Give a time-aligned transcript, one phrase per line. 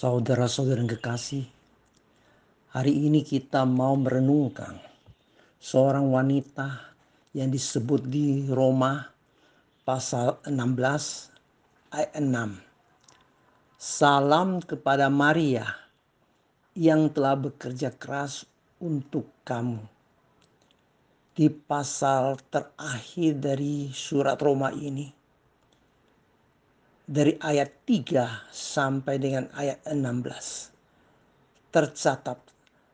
[0.00, 1.44] Saudara-saudara yang kekasih,
[2.72, 4.80] hari ini kita mau merenungkan
[5.60, 6.96] seorang wanita
[7.36, 9.04] yang disebut di Roma
[9.84, 12.24] pasal 16 ayat 6.
[13.76, 15.68] Salam kepada Maria
[16.72, 18.48] yang telah bekerja keras
[18.80, 19.84] untuk kamu.
[21.36, 25.19] Di pasal terakhir dari surat Roma ini,
[27.10, 32.38] dari ayat 3 sampai dengan ayat 16 tercatat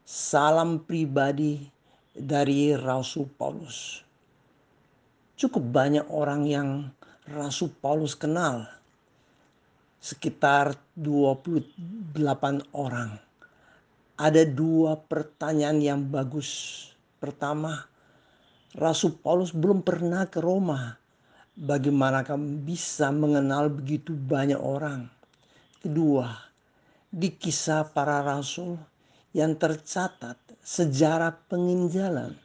[0.08, 1.68] salam pribadi
[2.16, 4.00] dari Rasul Paulus.
[5.36, 6.68] Cukup banyak orang yang
[7.28, 8.64] Rasul Paulus kenal.
[10.00, 11.76] Sekitar 28
[12.72, 13.20] orang.
[14.16, 16.88] Ada dua pertanyaan yang bagus.
[17.20, 17.84] Pertama,
[18.72, 21.04] Rasul Paulus belum pernah ke Roma
[21.56, 25.08] bagaimana kamu bisa mengenal begitu banyak orang.
[25.80, 26.28] Kedua,
[27.08, 28.76] di kisah para rasul
[29.32, 32.36] yang tercatat sejarah penginjalan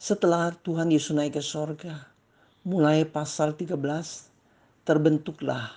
[0.00, 2.08] setelah Tuhan Yesus naik ke sorga,
[2.64, 3.76] mulai pasal 13,
[4.88, 5.72] terbentuklah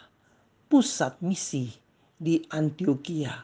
[0.72, 1.76] pusat misi
[2.16, 3.36] di Antioquia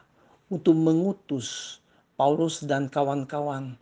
[0.48, 1.80] untuk mengutus
[2.16, 3.76] Paulus dan kawan-kawan.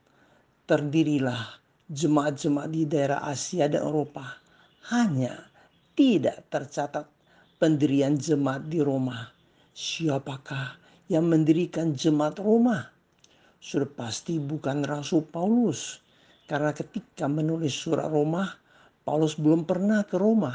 [0.64, 1.60] Terdirilah
[1.92, 4.43] jemaat-jemaat di daerah Asia dan Eropa
[4.92, 5.48] hanya
[5.96, 7.08] tidak tercatat
[7.56, 9.32] pendirian jemaat di Roma.
[9.72, 10.76] Siapakah
[11.08, 12.92] yang mendirikan jemaat Roma?
[13.64, 16.04] Sudah pasti bukan Rasul Paulus.
[16.44, 18.44] Karena ketika menulis surat Roma,
[19.08, 20.52] Paulus belum pernah ke Roma.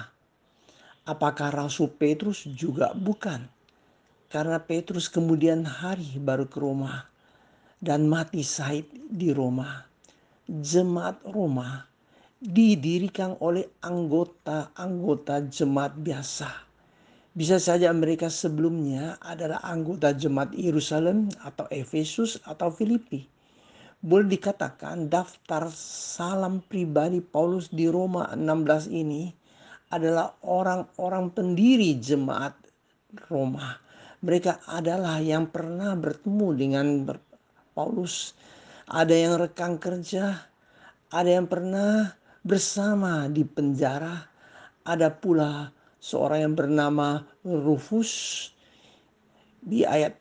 [1.09, 3.49] Apakah Rasul Petrus juga bukan?
[4.29, 7.09] Karena Petrus kemudian hari baru ke Roma
[7.81, 9.89] dan mati sahid di Roma.
[10.45, 11.89] Jemaat Roma
[12.39, 16.47] didirikan oleh anggota-anggota jemaat biasa.
[17.35, 23.27] Bisa saja mereka sebelumnya adalah anggota jemaat Yerusalem atau Efesus atau Filipi.
[23.99, 29.27] Boleh dikatakan daftar salam pribadi Paulus di Roma 16 ini
[29.91, 32.55] adalah orang-orang pendiri jemaat
[33.27, 33.75] Roma.
[34.23, 36.87] Mereka adalah yang pernah bertemu dengan
[37.75, 38.31] Paulus.
[38.87, 40.47] Ada yang rekan kerja,
[41.11, 44.27] ada yang pernah bersama di penjara.
[44.85, 45.69] Ada pula
[45.99, 48.11] seorang yang bernama Rufus.
[49.59, 50.15] Di ayat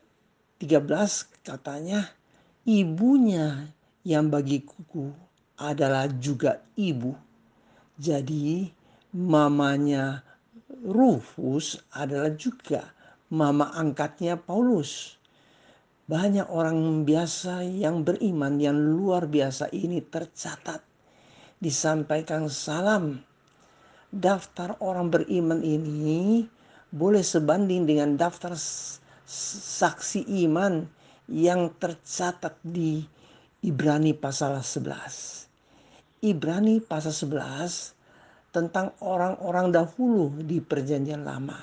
[0.59, 2.03] 13 katanya
[2.67, 3.71] ibunya
[4.03, 5.09] yang bagi kuku
[5.55, 7.15] adalah juga ibu.
[7.99, 8.67] Jadi
[9.15, 10.23] mamanya
[10.69, 12.93] Rufus adalah juga
[13.31, 15.15] mama angkatnya Paulus.
[16.09, 20.81] Banyak orang biasa yang beriman yang luar biasa ini tercatat
[21.59, 23.19] disampaikan salam.
[24.09, 26.49] Daftar orang beriman ini
[26.89, 28.57] boleh sebanding dengan daftar
[29.29, 30.81] saksi iman
[31.29, 33.05] yang tercatat di
[33.61, 36.25] Ibrani pasal 11.
[36.25, 37.93] Ibrani pasal 11
[38.49, 41.59] tentang orang-orang dahulu di perjanjian lama.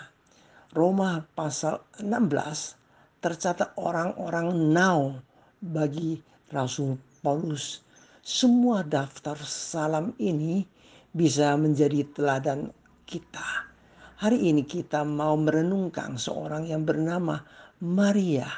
[0.70, 5.18] Roma pasal 16 tercatat orang-orang now
[5.58, 7.85] bagi Rasul Paulus
[8.26, 10.66] semua daftar salam ini
[11.14, 12.74] bisa menjadi teladan
[13.06, 13.70] kita.
[14.18, 17.38] Hari ini kita mau merenungkan seorang yang bernama
[17.78, 18.50] Maria.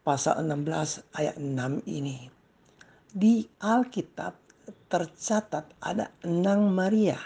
[0.00, 2.24] Pasal 16 ayat 6 ini.
[3.04, 4.32] Di Alkitab
[4.88, 7.20] tercatat ada enam Maria.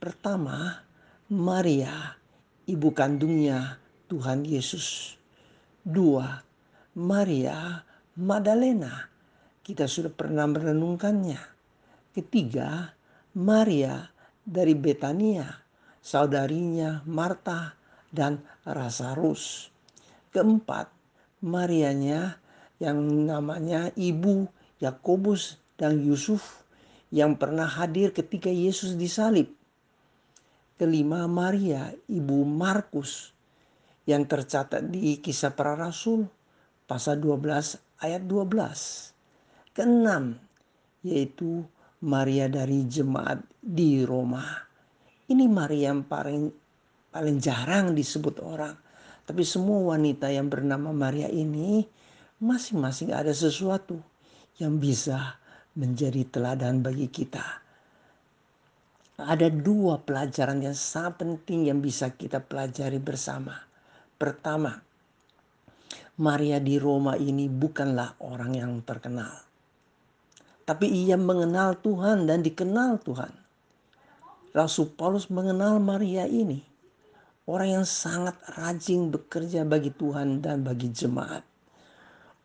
[0.00, 0.72] Pertama,
[1.28, 2.16] Maria,
[2.64, 3.76] ibu kandungnya
[4.08, 5.20] Tuhan Yesus.
[5.84, 6.40] Dua,
[6.96, 7.84] Maria
[8.16, 9.11] Magdalena
[9.62, 11.38] kita sudah pernah merenungkannya.
[12.12, 12.92] Ketiga,
[13.38, 14.10] Maria
[14.42, 15.46] dari Betania,
[16.02, 17.78] saudarinya Marta
[18.10, 19.70] dan Rasarus.
[20.34, 20.90] Keempat,
[21.42, 22.38] Marianya
[22.82, 24.50] yang namanya ibu
[24.82, 26.62] Yakobus dan Yusuf
[27.14, 29.50] yang pernah hadir ketika Yesus disalib.
[30.74, 33.30] Kelima, Maria, ibu Markus
[34.02, 36.26] yang tercatat di kisah para rasul
[36.90, 39.21] pasal 12 ayat 12.
[39.72, 40.36] Keenam,
[41.00, 41.64] yaitu
[42.04, 44.44] Maria dari jemaat di Roma.
[45.32, 46.52] Ini Maria yang paling
[47.08, 48.76] paling jarang disebut orang.
[49.24, 51.88] Tapi semua wanita yang bernama Maria ini
[52.44, 53.96] masing-masing ada sesuatu
[54.60, 55.40] yang bisa
[55.72, 57.64] menjadi teladan bagi kita.
[59.24, 63.56] Ada dua pelajaran yang sangat penting yang bisa kita pelajari bersama.
[64.20, 64.76] Pertama,
[66.20, 69.51] Maria di Roma ini bukanlah orang yang terkenal
[70.62, 73.32] tapi ia mengenal Tuhan dan dikenal Tuhan.
[74.52, 76.60] Rasul Paulus mengenal Maria ini.
[77.48, 81.42] Orang yang sangat rajin bekerja bagi Tuhan dan bagi jemaat.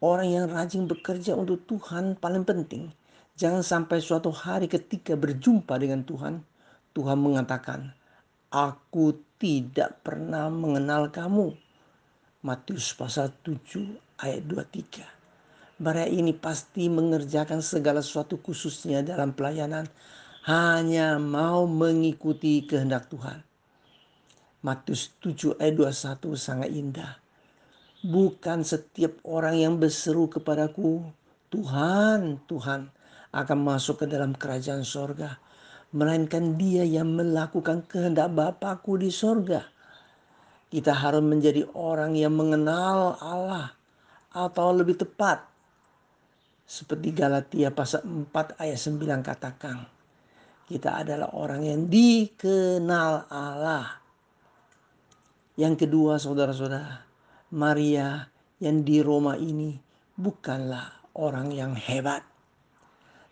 [0.02, 2.90] Orang yang rajin bekerja untuk Tuhan paling penting.
[3.38, 6.42] Jangan sampai suatu hari ketika berjumpa dengan Tuhan,
[6.98, 7.94] Tuhan mengatakan,
[8.50, 11.54] Aku tidak pernah mengenal kamu.
[12.42, 15.17] Matius pasal 7 ayat 23.
[15.78, 19.86] Mereka ini pasti mengerjakan segala sesuatu khususnya dalam pelayanan
[20.50, 23.46] hanya mau mengikuti kehendak Tuhan.
[24.66, 27.22] Matius 7 ayat 21 sangat indah.
[28.02, 31.06] Bukan setiap orang yang berseru kepadaku,
[31.54, 32.90] Tuhan, Tuhan,
[33.38, 35.38] akan masuk ke dalam kerajaan sorga.
[35.94, 39.62] Melainkan dia yang melakukan kehendak Bapakku di sorga.
[40.74, 43.78] Kita harus menjadi orang yang mengenal Allah.
[44.34, 45.57] Atau lebih tepat,
[46.68, 49.88] seperti Galatia pasal 4 ayat 9 katakan.
[50.68, 54.08] Kita adalah orang yang dikenal Allah
[55.58, 57.02] yang kedua saudara-saudara,
[57.58, 58.30] Maria
[58.62, 59.74] yang di Roma ini
[60.14, 62.22] bukanlah orang yang hebat.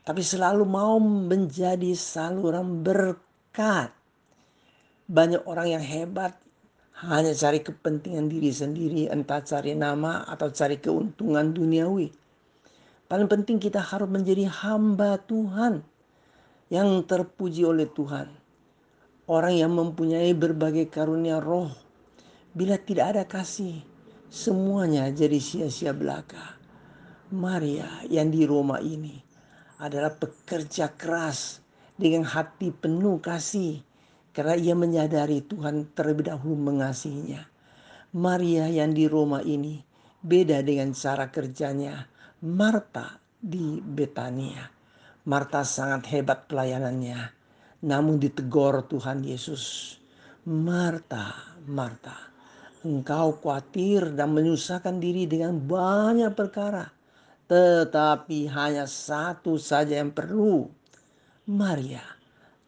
[0.01, 3.93] Tapi selalu mau menjadi saluran berkat.
[5.05, 6.33] Banyak orang yang hebat
[7.05, 12.09] hanya cari kepentingan diri sendiri, entah cari nama atau cari keuntungan duniawi.
[13.05, 15.85] Paling penting kita harus menjadi hamba Tuhan
[16.73, 18.29] yang terpuji oleh Tuhan.
[19.25, 21.85] Orang yang mempunyai berbagai karunia roh
[22.55, 23.83] Bila tidak ada kasih,
[24.31, 26.55] semuanya jadi sia-sia belaka.
[27.35, 29.11] Maria yang di Roma ini
[29.75, 31.59] adalah pekerja keras
[31.99, 33.83] dengan hati penuh kasih
[34.31, 37.43] karena ia menyadari Tuhan terlebih dahulu mengasihinya.
[38.15, 39.83] Maria yang di Roma ini
[40.25, 42.09] beda dengan cara kerjanya
[42.41, 44.65] Marta di Betania.
[45.29, 47.29] Marta sangat hebat pelayanannya,
[47.85, 49.97] namun ditegur Tuhan Yesus.
[50.45, 52.13] Marta, Marta,
[52.85, 56.89] engkau khawatir dan menyusahkan diri dengan banyak perkara.
[57.45, 60.65] Tetapi hanya satu saja yang perlu.
[61.45, 62.01] Maria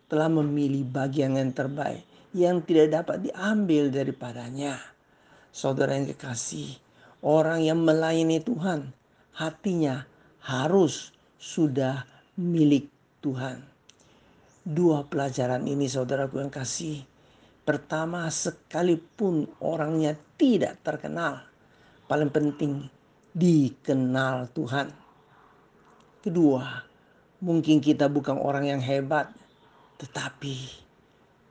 [0.05, 2.05] telah memilih bagian yang terbaik
[2.37, 4.77] yang tidak dapat diambil daripadanya.
[5.49, 6.77] Saudara yang kekasih,
[7.21, 8.93] orang yang melayani Tuhan,
[9.33, 10.05] hatinya
[10.41, 12.05] harus sudah
[12.37, 12.89] milik
[13.21, 13.61] Tuhan.
[14.67, 17.05] Dua pelajaran ini saudaraku yang kasih
[17.67, 21.43] Pertama, sekalipun orangnya tidak terkenal,
[22.07, 22.87] paling penting
[23.35, 24.87] dikenal Tuhan.
[26.23, 26.63] Kedua,
[27.43, 29.35] mungkin kita bukan orang yang hebat,
[29.99, 30.79] tetapi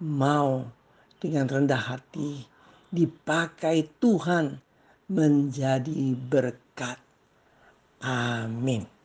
[0.00, 0.64] mau
[1.20, 2.48] dengan rendah hati
[2.88, 4.56] dipakai Tuhan
[5.06, 6.98] menjadi berkat.
[8.02, 8.95] Amin.